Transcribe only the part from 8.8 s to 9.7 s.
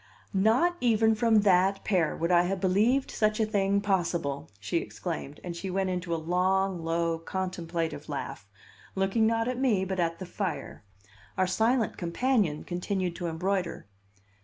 looking not at